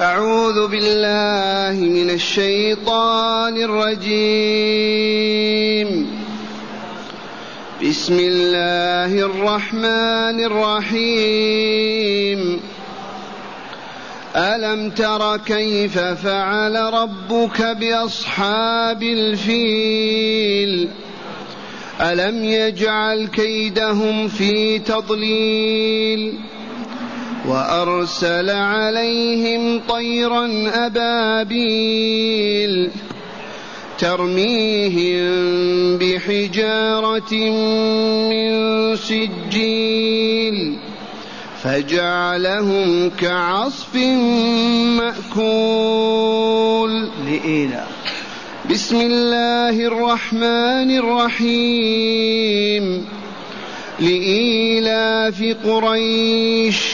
[0.00, 4.10] أعوذ بالله من الشيطان الرجيم.
[7.82, 11.40] بسم الله الرحمن الرحيم.
[14.36, 20.88] ألم تر كيف فعل ربك بأصحاب الفيل؟
[22.00, 26.38] ألم يجعل كيدهم في تضليل؟
[27.48, 32.90] وأرسل عليهم طيرا أبابيل
[33.98, 35.24] ترميهم
[35.98, 37.34] بحجارة
[38.30, 38.52] من
[38.96, 40.76] سجيل
[41.62, 43.96] فجعلهم كعصف
[44.96, 47.08] مأكول.
[47.26, 47.84] لإيلا.
[48.70, 53.04] بسم الله الرحمن الرحيم.
[54.00, 56.93] لإيلاف قريش.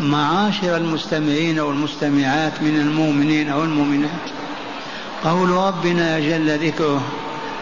[0.00, 4.30] معاشر المستمعين والمستمعات من المؤمنين والمؤمنات.
[5.24, 7.02] قول ربنا جل ذكره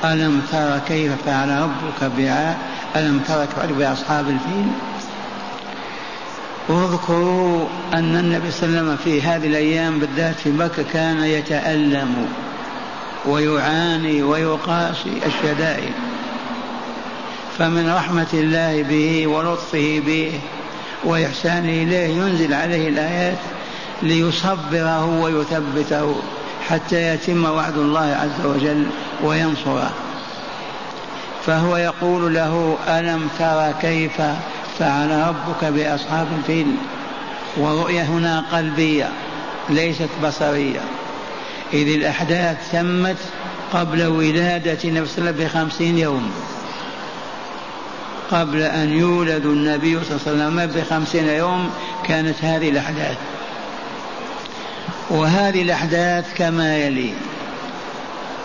[0.04, 2.58] ألم تر كيف فعل ربك بعاء
[2.96, 4.66] ألم تر كيف بأصحاب الفيل؟
[6.68, 12.26] واذكروا أن النبي صلى الله عليه وسلم في هذه الأيام بالذات في مكة كان يتألم
[13.26, 15.92] ويعاني ويقاسي الشدائد.
[17.58, 20.32] فمن رحمة الله به ولطفه به
[21.04, 23.38] وإحسانه إليه ينزل عليه الآيات
[24.02, 26.16] ليصبره ويثبته
[26.68, 28.86] حتى يتم وعد الله عز وجل
[29.24, 29.90] وينصره.
[31.46, 34.22] فهو يقول له ألم ترى كيف
[34.78, 36.66] فعل ربك بأصحاب الفيل؟
[37.56, 39.08] ورؤية هنا قلبية
[39.70, 40.80] ليست بصرية.
[41.72, 43.16] إذ الأحداث تمت
[43.72, 46.30] قبل ولادة صلى الله بخمسين يوم.
[48.30, 51.70] قبل أن يولد النبي صلى الله عليه وسلم بخمسين يوم
[52.08, 53.16] كانت هذه الأحداث.
[55.10, 57.12] وهذه الأحداث كما يلي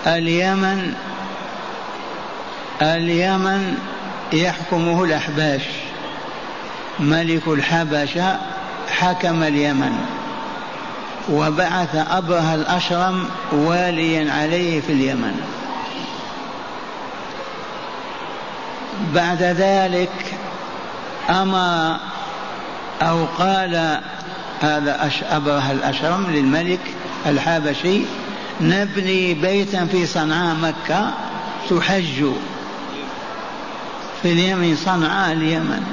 [0.07, 0.94] اليمن
[2.81, 3.77] اليمن
[4.33, 5.61] يحكمه الأحباش.
[7.00, 8.39] ملك الحبشة
[8.89, 9.91] حكم اليمن.
[11.29, 15.62] وبعث أبره الأشرم واليا عليه في اليمن.
[19.15, 20.37] بعد ذلك
[21.29, 21.97] أمر
[23.01, 23.99] أو قال
[24.61, 26.79] هذا أبره الأشرم للملك
[27.25, 28.01] الحبشي
[28.61, 31.09] نبني بيتا في صنعاء مكة
[31.69, 32.25] تحج
[34.21, 35.83] في اليمن صنعاء اليمن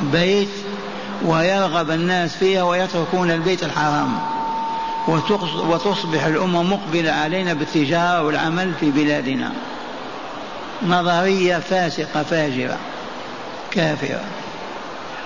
[0.00, 0.48] بيت
[1.24, 4.18] ويرغب الناس فيها ويتركون البيت الحرام.
[5.68, 9.52] وتصبح الأمة مقبلة علينا بالتجارة والعمل في بلادنا.
[10.82, 12.78] نظرية فاسقة فاجرة
[13.70, 14.20] كافرة.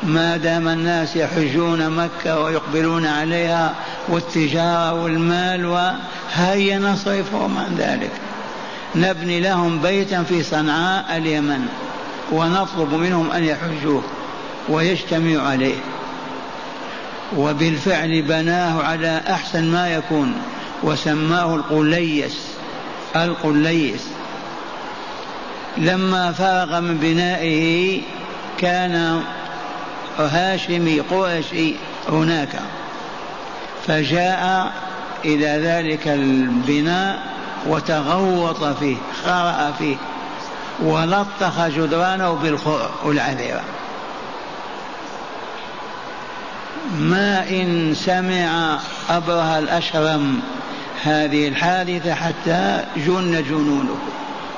[0.03, 3.75] ما دام الناس يحجون مكة ويقبلون عليها
[4.09, 8.11] والتجارة والمال وهيا نصرفهم عن ذلك.
[8.95, 11.67] نبني لهم بيتا في صنعاء اليمن
[12.33, 14.03] ونطلب منهم أن يحجوه
[14.69, 15.79] ويجتمعوا عليه.
[17.37, 20.35] وبالفعل بناه على أحسن ما يكون
[20.83, 22.39] وسماه القليس
[23.17, 24.20] القليس.
[25.77, 28.01] لما فرغ من بنائه
[28.59, 29.23] كان
[30.19, 31.75] هاشمي قرشي
[32.09, 32.61] هناك.
[33.87, 34.73] فجاء
[35.25, 37.23] إلى ذلك البناء
[37.67, 39.97] وتغوط فيه خرأ فيه
[40.83, 43.61] ولطخ جدرانه بالخرق والعذيرة
[46.99, 48.79] ما إن سمع
[49.11, 50.41] أبرهة الأشرم
[51.03, 53.97] هذه الحادثة حتى جن جنونه.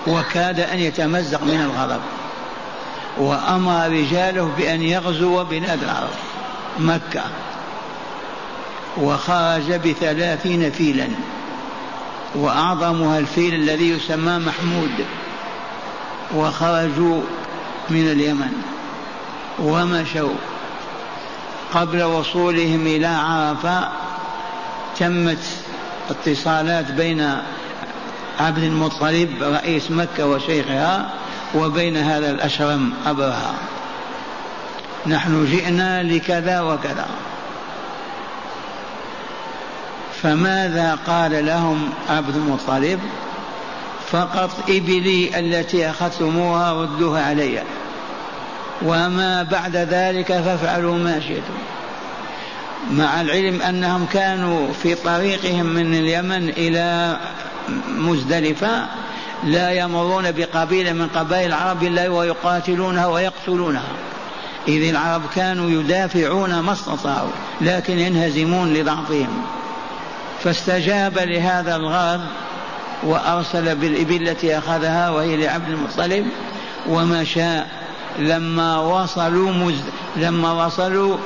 [0.06, 2.00] وكاد أن يتمزق من الغضب.
[3.18, 6.08] وأمر رجاله بأن يغزوا بلاد العرب
[6.78, 7.22] مكة.
[8.96, 11.08] وخرج بثلاثين فيلا.
[12.34, 15.04] وأعظمها الفيل الذي يسمى محمود.
[16.34, 17.20] وخرجوا
[17.90, 18.62] من اليمن.
[19.58, 20.34] ومشوا.
[21.74, 23.88] قبل وصولهم إلى عرفة
[24.98, 25.44] تمت
[26.10, 27.36] اتصالات بين
[28.42, 31.10] عبد المطلب رئيس مكة وشيخها
[31.54, 33.54] وبين هذا الأشرم أبرهة
[35.06, 37.06] نحن جئنا لكذا وكذا.
[40.22, 43.00] فماذا قال لهم عبد المطلب؟
[44.10, 47.62] فقط إبلي التي أخذتموها ردوها علي.
[48.82, 51.58] وما بعد ذلك فافعلوا ما شئتم.
[52.90, 57.16] مع العلم أنهم كانوا في طريقهم من اليمن إلى
[57.88, 58.86] مزدلفة
[59.44, 63.92] لا يمرون بقبيلة من قبائل العرب إلا ويقاتلونها ويقتلونها.
[64.68, 67.30] إذ العرب كانوا يدافعون ما استطاعوا
[67.60, 69.44] لكن ينهزمون لضعفهم
[70.44, 72.20] فاستجاب لهذا الغرض
[73.02, 76.26] وأرسل بالإبل التي أخذها وهي لعبد المطلب.
[76.88, 77.60] ومشى
[78.18, 79.80] لما وصلوا مز...
[80.16, 81.16] لما وصلوا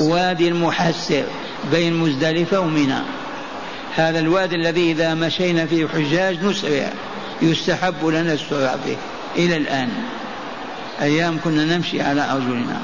[0.00, 1.24] وادي المحسر
[1.70, 2.98] بين مزدلفة ومنى.
[3.96, 6.92] هذا الوادي الذي إذا مشينا فيه حجاج نسرع.
[7.42, 8.96] يستحب لنا السرعة فيه.
[9.36, 9.88] إلى الآن.
[11.02, 12.80] أيام كنا نمشي على أرجلنا.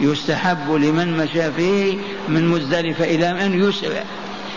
[0.00, 1.98] يستحب لمن مشى فيه
[2.28, 4.02] من مزدلفة إلى أن يسرع.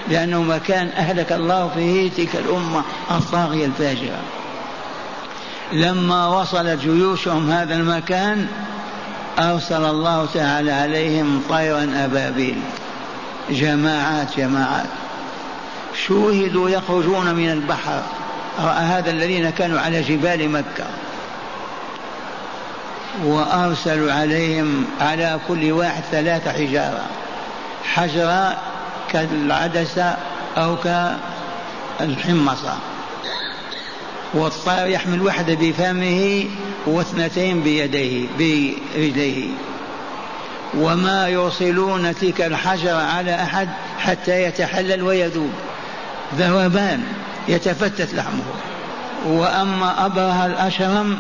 [0.10, 4.20] لأنه مكان أهلك الله فيه تلك الأمة الطاغية الفاجرة.
[5.74, 8.48] لما وصلت جيوشهم هذا المكان
[9.40, 12.58] أرسل الله تعالى عليهم طيرا أبابيل.
[13.50, 15.03] جماعات جماعات.
[16.08, 18.02] شوهدوا يخرجون من البحر.
[18.60, 20.86] رأى هذا الذين كانوا على جبال مكة.
[23.24, 27.06] وأرسلوا عليهم على كل واحد ثلاثة حجارة.
[27.84, 28.58] حجرة
[29.12, 30.18] كالعدسة
[30.58, 30.78] أو
[32.00, 32.78] كالحمصة.
[34.34, 36.46] والطائر يحمل واحدة بفمه
[36.86, 39.50] واثنتين بيديه برجليه.
[40.78, 43.70] وما يوصلون تلك الحجر على أحد
[44.00, 45.52] حتى يتحلل ويذوب.
[46.38, 47.04] ذوبان
[47.48, 48.44] يتفتت لحمه.
[49.26, 51.20] وأما أبرهة الأشرم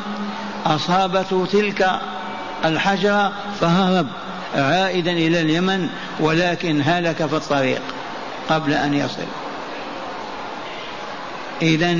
[0.65, 1.91] أصابته تلك
[2.65, 3.31] الحجرة
[3.61, 4.07] فهرب
[4.55, 5.89] عائدا إلى اليمن
[6.19, 7.81] ولكن هلك في الطريق
[8.49, 9.25] قبل أن يصل.
[11.61, 11.97] إذا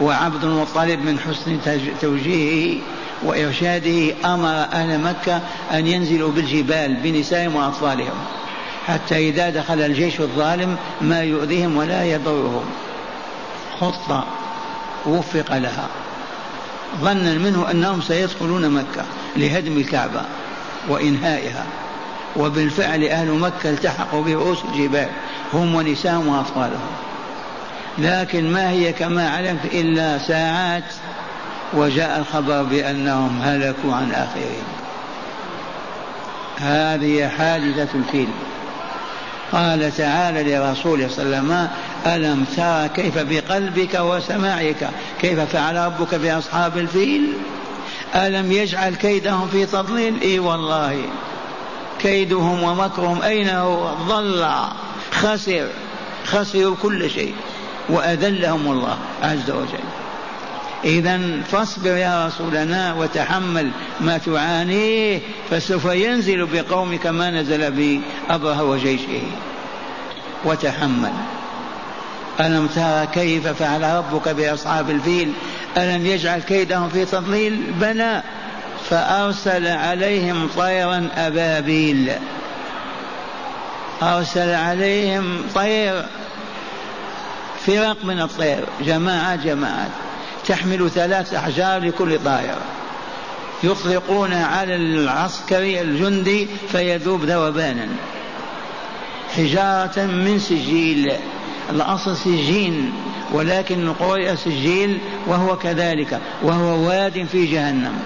[0.00, 1.58] وعبد المطلب من حسن
[2.00, 2.80] توجيهه
[3.22, 5.40] وإرشاده أمر أهل مكة
[5.72, 8.14] أن ينزلوا بالجبال بنسائهم وأطفالهم.
[8.86, 12.64] حتى إذا دخل الجيش الظالم ما يؤذيهم ولا يضرهم
[13.80, 14.24] خطة
[15.06, 15.88] وفق لها.
[17.00, 19.04] ظنا منه أنهم سيدخلون مكة
[19.36, 20.22] لهدم الكعبة
[20.88, 21.64] وإنهائها.
[22.36, 25.08] وبالفعل أهل مكة التحقوا برؤوس الجبال
[25.52, 26.90] هم ونساءهم وأطفالهم.
[27.98, 30.84] لكن ما هي كما علمت إلا ساعات
[31.72, 34.64] وجاء الخبر بأنهم هلكوا عن آخرهم.
[36.56, 38.28] هذه حادثة الفيل.
[39.52, 41.68] قال تعالى لرسوله صلى الله عليه وسلم
[42.06, 44.90] ألم ترى كيف بقلبك وسماعك؟
[45.20, 47.32] كيف فعل ربك بأصحاب الفيل؟
[48.14, 51.02] ألم يجعل كيدهم في تضليل؟ إي والله.
[51.98, 54.46] كيدهم ومكرهم أين هو؟ ضل
[55.12, 55.66] خسر
[56.24, 57.34] خسروا كل شيء
[57.88, 60.01] وأذلهم الله عز وجل.
[60.84, 61.20] إذا
[61.50, 63.70] فاصبر يا رسولنا وتحمل
[64.00, 65.20] ما تعانيه
[65.50, 69.22] فسوف ينزل بقومك ما نزل بأبره وجيشه.
[70.44, 71.12] وتحمل.
[72.40, 75.32] ألم ترى كيف فعل ربك بأصحاب الفيل؟
[75.76, 78.22] ألم يجعل كيدهم في تضليل؟ بلى.
[78.90, 82.12] فأرسل عليهم طيرا أبابيل.
[84.02, 86.06] أرسل عليهم طير
[87.66, 88.64] فرق من الطير.
[88.80, 89.90] جماعات جماعات
[90.48, 92.62] تحمل ثلاث أحجار لكل طائرة.
[93.62, 97.88] يطلقون على العسكري الجندي فيذوب ذوبانا.
[99.36, 101.12] حجارة من سجيل.
[101.70, 102.92] الأصل سجين
[103.32, 108.02] ولكن قرئ سجيل وهو كذلك وهو واد في جهنم.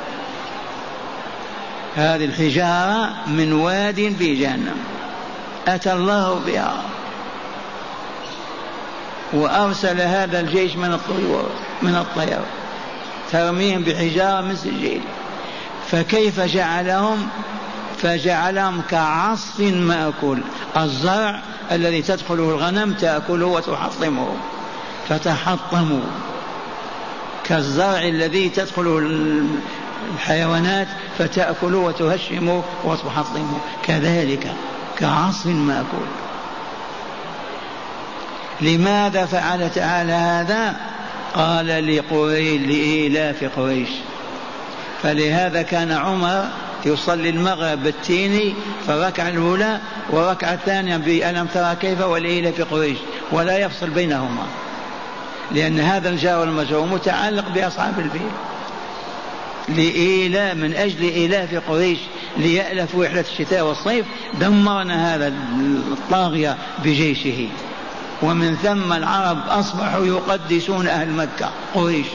[1.96, 4.76] هذه الحجارة من واد في جهنم.
[5.68, 6.82] أتى الله بها.
[9.32, 11.50] وأرسل هذا الجيش من الطيور
[11.82, 12.40] من الطير.
[13.32, 15.00] ترميهم بحجارة من سجيل.
[15.88, 17.28] فكيف جعلهم؟
[17.98, 20.40] فجعلهم كعصف مأكول.
[20.76, 21.40] الزرع
[21.72, 24.28] الذي تدخله الغنم تأكله وتحطمه.
[25.08, 26.04] فتحطموا.
[27.44, 28.98] كالزرع الذي تدخله
[30.14, 33.58] الحيوانات فتأكله وتهشمه وتحطمه.
[33.82, 34.52] كذلك
[34.98, 36.06] كعصف مأكول.
[38.60, 40.76] لماذا فعل تعالى هذا؟
[41.34, 43.88] قال لقريش لإيلاف قريش.
[45.02, 46.48] فلهذا كان عمر
[46.86, 48.54] يصلي المغرب بالتين
[48.86, 52.98] فركع الأولى وركع الثانية بألم ترى كيف؟ والإيلاف قريش.
[53.32, 54.46] ولا يفصل بينهما.
[55.52, 58.30] لأن هذا الجار والمجرور متعلق بأصحاب الفيل.
[59.68, 61.98] لإيلاف من أجل إيلاف قريش
[62.36, 64.06] ليألفوا رحلة الشتاء والصيف
[64.40, 65.28] دمرنا هذا
[65.92, 67.48] الطاغية بجيشه.
[68.22, 72.06] ومن ثم العرب أصبحوا يقدسون أهل مكة قريش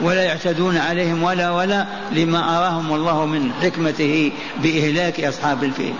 [0.00, 4.32] ولا يعتدون عليهم ولا ولا لما أراهم الله من حكمته
[4.62, 5.94] بإهلاك أصحاب الفيل.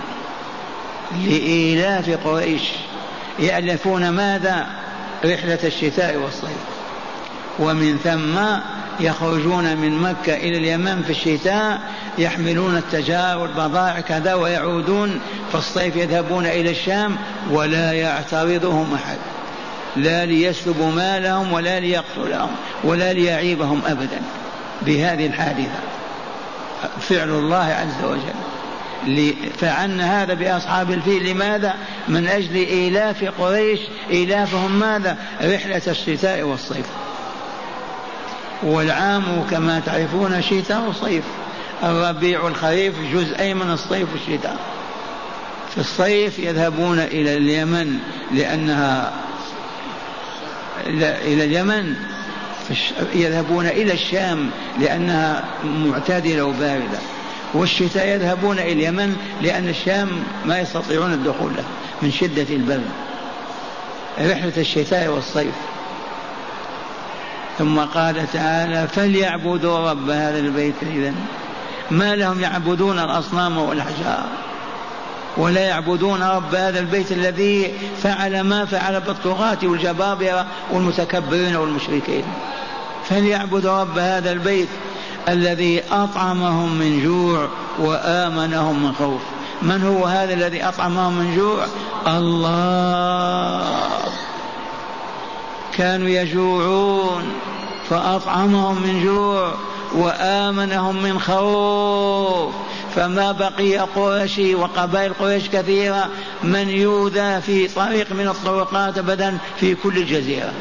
[1.25, 2.61] لإيلاف قريش
[3.39, 4.67] يألفون ماذا؟
[5.25, 6.59] رحلة الشتاء والصيف.
[7.59, 8.39] ومن ثم
[9.05, 11.81] يخرجون من مكة إلى اليمن في الشتاء
[12.19, 15.19] يحملون التجار والبضائع كذا ويعودون
[15.51, 17.17] في الصيف يذهبون إلى الشام
[17.51, 19.17] ولا يعترضهم أحد.
[19.95, 22.49] لا ليسلبوا مالهم ولا ليقتلهم
[22.83, 24.21] ولا ليعيبهم أبدا
[24.81, 25.79] بهذه الحادثة.
[27.01, 28.39] فعل الله عز وجل.
[29.59, 31.29] فعلنا هذا بأصحاب الفيل.
[31.29, 31.73] لماذا؟
[32.07, 33.79] من أجل إيلاف قريش.
[34.11, 36.85] إيلافهم ماذا؟ رحلة الشتاء والصيف.
[38.63, 41.23] والعام كما تعرفون شتاء وصيف.
[41.83, 44.57] الربيع والخريف جزئين من الصيف والشتاء.
[45.73, 47.99] في الصيف يذهبون إلى اليمن
[48.31, 49.13] لأنها
[50.87, 51.95] إلى اليمن.
[53.13, 56.99] يذهبون إلى الشام لأنها معتدلة وباردة.
[57.53, 60.09] والشتاء يذهبون إلى اليمن لأن الشام
[60.45, 61.63] ما يستطيعون الدخول له
[62.01, 62.89] من شدة البرد
[64.19, 65.55] رحلة الشتاء والصيف.
[67.57, 71.13] ثم قال تعالى فليعبدوا رب هذا البيت إذا
[71.91, 74.25] ما لهم يعبدون الأصنام والأحجار
[75.37, 82.23] ولا يعبدون رب هذا البيت الذي فعل ما فعل بالطغاة والجبابرة والمتكبرين والمشركين.
[83.09, 84.69] فليعبدوا رب هذا البيت
[85.29, 87.47] الذي أطعمهم من جوع
[87.79, 89.21] وآمنهم من خوف.
[89.61, 91.65] من هو هذا الذي أطعمهم من جوع؟
[92.07, 93.63] الله.
[95.77, 97.23] كانوا يجوعون
[97.89, 99.53] فأطعمهم من جوع
[99.93, 102.53] وآمنهم من خوف.
[102.95, 106.09] فما بقي قريش وقبائل قريش كثيرة
[106.43, 110.53] من يؤذى في طريق من الطرقات أبدا في كل الجزيرة.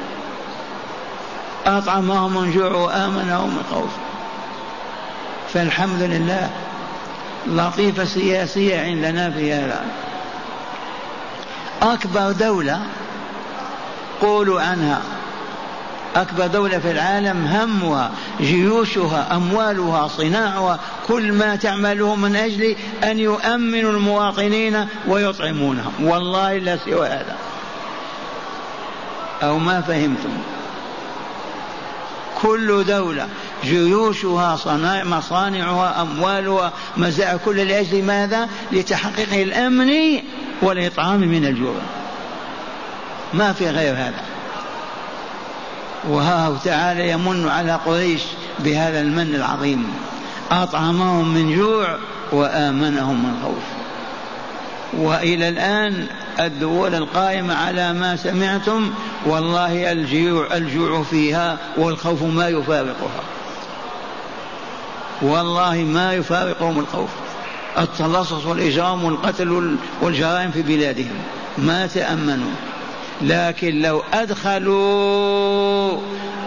[1.67, 3.91] أطعمهم من جوع وآمنهم من خوف.
[5.55, 6.51] فالحمد لله
[7.47, 9.85] لطيفة سياسية عندنا في هذا.
[11.83, 12.81] أكبر دولة
[14.21, 15.01] قولوا عنها.
[16.17, 18.11] أكبر دولة في العالم همها
[18.41, 27.07] جيوشها أموالها صناعها كل ما تعمله من أجل أن يؤمنوا المواطنين ويطعمونهم والله لا سوى
[27.07, 27.37] هذا.
[29.43, 30.31] أو ما فهمتم.
[32.43, 33.29] كل دولة
[33.65, 40.23] جيوشها صنائع مصانعها أموالها مزاع كل لأجل ماذا؟ لتحقيق الأمن
[40.63, 41.75] والإطعام من الجوع.
[43.35, 44.38] ما في غير هذا.
[46.09, 48.23] وها تعالى يمن على قريش
[48.59, 49.91] بهذا المن العظيم.
[50.51, 51.99] أطعمهم من جوع
[52.33, 53.63] وآمنهم من خوف.
[54.93, 56.07] وإلى الآن
[56.41, 58.91] الدول القائمة على ما سمعتم
[59.27, 63.23] والله الجوع الجوع فيها والخوف ما يفارقها.
[65.23, 67.11] والله ما يفارقهم الخوف.
[67.79, 71.19] التلصص والإجرام والقتل والجرائم في بلادهم.
[71.59, 72.68] ما تأمنوا.
[73.23, 75.99] لكن لو أدخلوا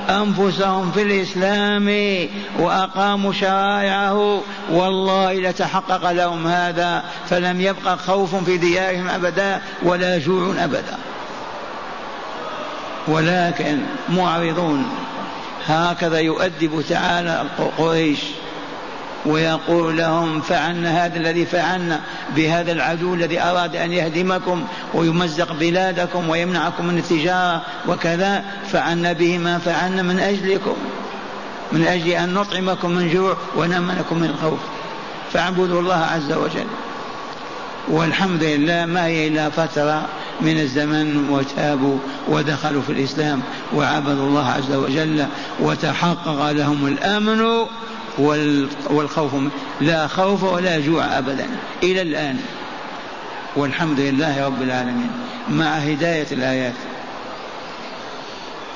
[0.10, 1.88] أنفسهم في الإسلام
[2.60, 10.98] وأقاموا شرائعه والله لتحقق لهم هذا فلم يبقى خوف في ديارهم أبدا ولا جوع أبدا.
[13.08, 13.78] ولكن
[14.10, 14.86] معرضون.
[15.68, 17.46] هكذا يؤدب تعالى
[17.78, 18.20] قريش.
[19.26, 22.00] ويقول لهم فعلنا هذا الذي فعلنا
[22.36, 24.64] بهذا العدو الذي أراد أن يهدمكم
[24.94, 30.76] ويمزق بلادكم ويمنعكم من التجارة وكذا فعلنا به ما فعلنا من أجلكم
[31.72, 34.60] من أجل أن نطعمكم من جوع ونمنكم من الخوف
[35.34, 36.68] فاعبدوا الله عز وجل.
[37.88, 40.06] والحمد لله ما هي إلا فترة
[40.42, 41.98] من الزمن وتابوا
[42.28, 43.42] ودخلوا في الإسلام
[43.76, 45.26] وعبدوا الله عز وجل
[45.60, 47.66] وتحقق لهم الأمن
[48.90, 49.32] والخوف
[49.82, 51.48] لا خوف ولا جوع أبدا
[51.84, 52.40] إلى الآن.
[53.56, 55.12] والحمد لله رب العالمين
[55.50, 56.74] مع هداية الآيات.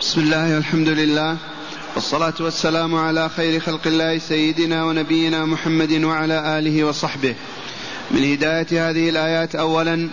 [0.02, 1.38] بسم الله والحمد لله
[1.96, 7.36] والصلاة والسلام على خير خلق الله سيدنا ونبينا محمد وعلى آله وصحبه.
[8.12, 10.10] من هداية هذه الآيات أولا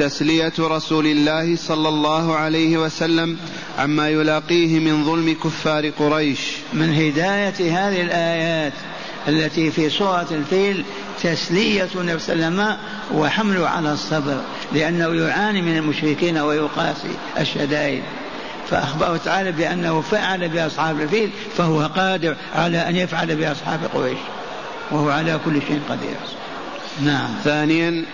[0.00, 3.36] تسلية رسول الله صلى الله عليه وسلم
[3.78, 6.40] عما يلاقيه من ظلم كفار قريش.
[6.72, 8.72] من هداية هذه الآيات
[9.28, 10.84] التي في سورة الفيل
[11.22, 12.76] تسلية النبي صلى الله عليه وسلم
[13.14, 14.40] وحمله على الصبر
[14.72, 18.02] لأنه يعاني من المشركين ويقاسي الشدائد.
[18.70, 24.18] فأخبره تعالى بأنه فعل بأصحاب الفيل فهو قادر على أن يفعل بأصحاب قريش.
[24.90, 26.16] وهو على كل شيء قدير.
[27.02, 27.30] نعم.
[27.44, 28.04] ثانيا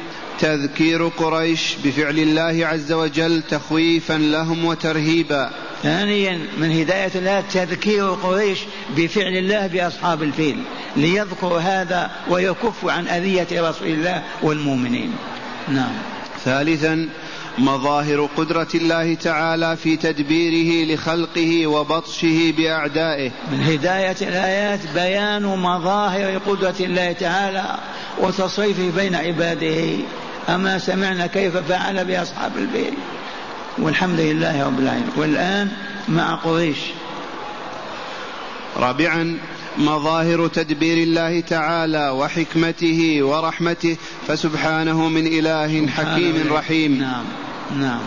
[0.41, 5.51] تذكير قريش بفعل الله عز وجل تخويفا لهم وترهيبا.
[5.83, 8.59] ثانيا من هداية الله تذكير قريش
[8.97, 10.63] بفعل الله بأصحاب الفيل
[10.97, 15.13] ليذكروا هذا ويكفوا عن أذية رسول الله والمؤمنين.
[15.69, 15.93] نعم.
[16.45, 17.09] ثالثا
[17.59, 23.31] مظاهر قدرة الله تعالى في تدبيره لخلقه وبطشه بأعدائه.
[23.53, 27.79] من هداية الآيات بيان مظاهر قدرة الله تعالى
[28.21, 29.97] وتصريفه بين عباده.
[30.49, 32.95] أما سمعنا كيف فعل بأصحاب الفيل
[33.79, 35.11] والحمد لله رب العالمين.
[35.17, 35.69] والآن
[36.09, 36.77] مع قريش.
[38.77, 39.39] رابعا
[39.79, 43.97] مظاهر تدبير الله تعالى وحكمته ورحمته.
[44.29, 46.99] فسبحانه من إله حكيم رحيم.
[46.99, 47.25] نعم
[47.81, 48.01] نعم.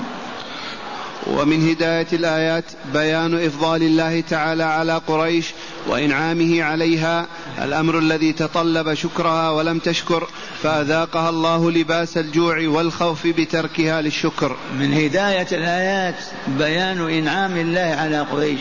[1.27, 5.45] ومن هداية الآيات بيان إفضال الله تعالى على قريش
[5.87, 7.25] وإنعامه عليها.
[7.57, 10.27] الأمر الذي تطلب شكرها ولم تشكر
[10.63, 14.55] فأذاقها الله لباس الجوع والخوف بتركها للشكر.
[14.79, 16.15] من هداية الآيات
[16.47, 18.59] بيان إنعام الله على قريش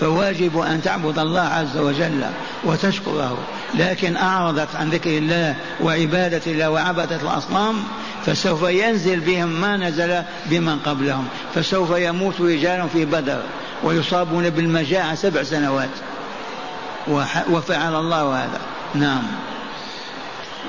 [0.00, 2.24] فواجب أن تعبد الله عز وجل
[2.64, 3.38] وتشكره.
[3.74, 7.74] لكن أعرضت عن ذكر الله وعبادة الله وعبدة الأصنام
[8.26, 13.42] فسوف ينزل بهم ما نزل بمن قبلهم فسوف يموت رجال في بدر
[13.84, 15.88] ويصابون بالمجاعة سبع سنوات.
[17.50, 18.60] وفعل الله هذا.
[18.94, 19.22] نعم.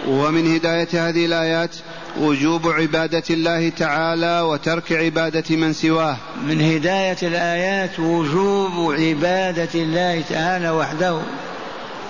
[0.08, 1.76] ومن هداية هذه الآيات
[2.20, 6.18] وجوب عبادة الله تعالى وترك عبادة من سواه.
[6.44, 11.20] من هداية الآيات وجوب عبادة الله تعالى وحده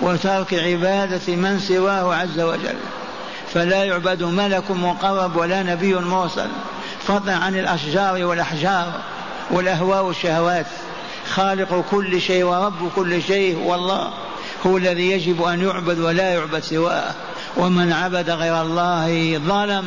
[0.02, 2.76] وترك عبادة من سواه عز وجل.
[3.54, 6.48] فلا يعبد ملك مقرب ولا نبي مرسل
[7.06, 8.92] فضلا عن الأشجار والأحجار
[9.50, 10.66] والأهواء والشهوات.
[11.34, 14.12] خالق كل شيء ورب كل شيء هو الله
[14.66, 17.14] هو الذي يجب أن يعبد ولا يعبد سواه.
[17.56, 19.86] ومن عبد غير الله ظلم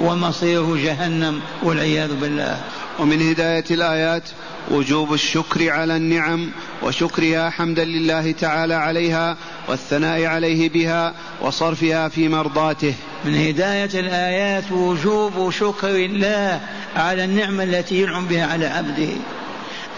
[0.00, 2.60] ومصيره جهنم والعياذ بالله.
[2.98, 4.22] ومن هداية الآيات
[4.70, 6.50] وجوب الشكر على النعم
[6.82, 9.36] وشكرها حمدا لله تعالى عليها
[9.68, 12.94] والثناء عليه بها وصرفها في مرضاته.
[13.24, 16.60] من هداية الآيات وجوب شكر الله
[16.96, 19.08] على النعمة التي ينعم بها على عبده.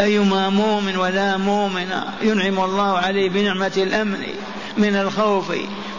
[0.01, 1.89] أيما مؤمن ولا مؤمن
[2.23, 4.27] ينعم الله عليه بنعمة الأمن.
[4.79, 5.53] من الخوف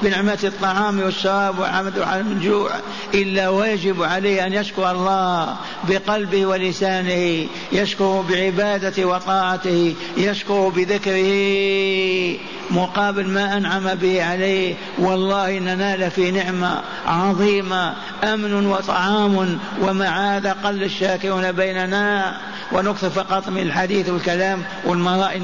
[0.04, 2.72] بنعمة الطعام والشراب وعمد على الجوع
[3.14, 5.56] إلا ويجب عليه أن يشكر الله
[5.90, 12.38] بقلبه ولسانه يشكر بعبادته وطاعته يشكر بذكره
[12.72, 14.76] مقابل ما أنعم به عليه.
[15.00, 22.38] والله إننا لفي نعمة عظيمة أمن وطعام ومع هذا قل الشاكرون بيننا.
[22.72, 25.42] ونكثر فقط من الحديث والكلام والمرائي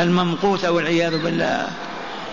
[0.00, 1.68] الممقوتة والعياذ بالله.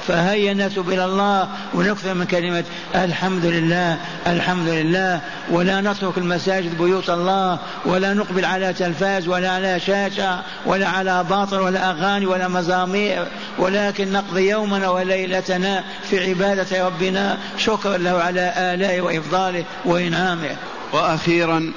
[0.07, 2.63] فهيا نتوب إلى الله ونكثر من كلمة
[2.95, 9.79] الحمد لله الحمد لله ولا نترك المساجد بيوت الله ولا نقبل على تلفاز ولا على
[9.79, 13.25] شاشة ولا على باطل ولا أغاني ولا مزامير
[13.57, 17.37] ولكن نقضي يومنا وليلتنا في عبادة ربنا.
[17.57, 20.55] شكرا له على آلائه وإفضاله وإنعامه.
[20.93, 21.73] وأخيرا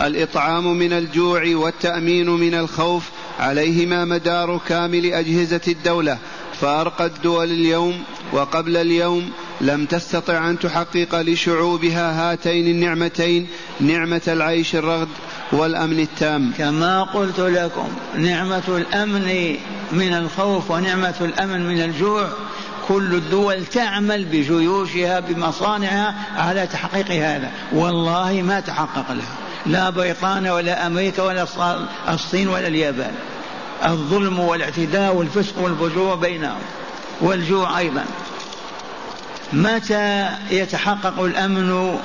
[0.00, 3.10] الإطعام من الجوع والتأمين من الخوف
[3.40, 6.18] عليهما مدار كامل أجهزة الدولة.
[6.60, 13.46] فأرقى الدول اليوم وقبل اليوم لم تستطع أن تحقق لشعوبها هاتين النعمتين
[13.80, 15.08] نعمة العيش الرغد
[15.52, 16.52] والأمن التام.
[16.58, 17.88] كما قلت لكم
[18.18, 19.56] نعمة الأمن
[19.92, 22.28] من الخوف ونعمة الأمن من الجوع
[22.88, 27.50] كل الدول تعمل بجيوشها بمصانعها على تحقيق هذا.
[27.72, 29.36] والله ما تحقق لها.
[29.66, 31.46] لا بريطانيا ولا أمريكا ولا
[32.08, 33.14] الصين ولا اليابان.
[33.84, 36.60] الظلم والاعتداء والفسق والفجور بينهم
[37.20, 38.04] والجوع أيضا.
[39.52, 41.98] متى يتحقق الأمن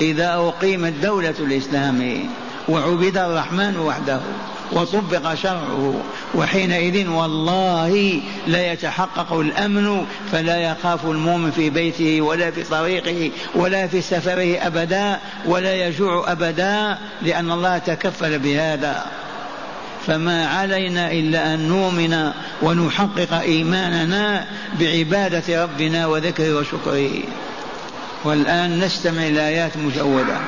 [0.00, 2.28] إذا أقيمت دولة الإسلام
[2.68, 4.20] وعبد الرحمن وحده
[4.72, 5.94] وطبق شرعه
[6.34, 14.00] وحينئذ والله لا يتحقق الأمن فلا يخاف المؤمن في بيته ولا في طريقه ولا في
[14.00, 19.04] سفره أبدا ولا يجوع أبدا لأن الله تكفل بهذا.
[20.06, 24.46] فما علينا إلا أن نؤمن ونحقق إيماننا
[24.80, 27.10] بعبادة ربنا وذكره وشكره
[28.24, 30.40] والآن نستمع إلى آيات مجودة.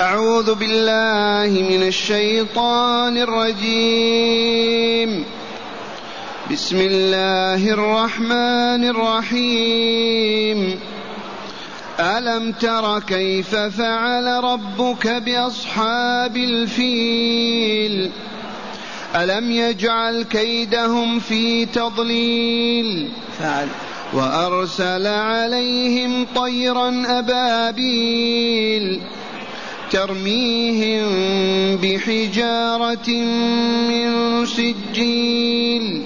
[0.00, 4.54] أعوذ بالله من الشيطان الرجيم.
[6.52, 10.80] بسم الله الرحمن الرحيم.
[12.00, 18.10] ألم تر كيف فعل ربك بأصحاب الفيل؟
[19.14, 23.68] ألم يجعل كيدهم في تضليل؟ فعل.
[24.14, 29.00] وأرسل عليهم طيرا أبابيل
[29.90, 31.06] ترميهم
[31.76, 33.10] بحجارة
[33.88, 36.04] من سجيل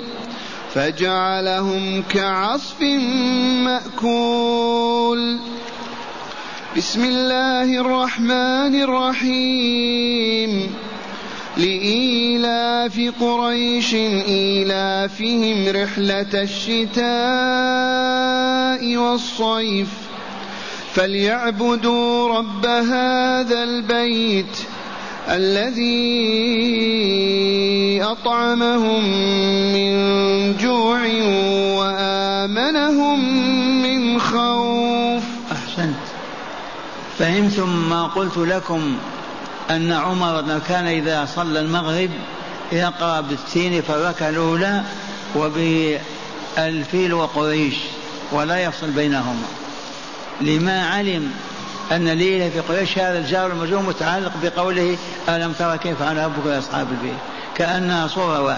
[0.74, 2.82] فجعلهم كعصف
[3.64, 5.38] مأكول.
[6.76, 10.74] بسم الله الرحمن الرحيم.
[11.58, 17.06] لإيلاف قريش إيلافهم رحلة الشتاء
[18.96, 19.88] والصيف
[20.94, 24.58] فليعبدوا رب هذا البيت
[25.28, 25.88] الذي
[28.02, 29.04] أطعمهم
[29.72, 29.92] من
[30.56, 31.00] جوع
[31.78, 33.18] وآمنهم
[33.82, 35.22] من خوف.
[35.52, 36.04] أحسنت.
[37.18, 38.96] فهمتم ما قلت لكم.
[39.70, 42.10] أن عمر كان إذا صلى المغرب
[42.72, 44.82] يقرأ بالتين في الأولى
[45.36, 47.74] وبالفيل وقريش
[48.32, 49.46] ولا يفصل بينهما.
[50.40, 51.30] لما علم
[51.92, 56.86] أن ليلة في قريش هذا الجار المجرور متعلق بقوله ألم ترى كيف فعل ربك أصحاب
[56.90, 57.18] البيت؟
[57.56, 58.56] كأنها صورة واحدة.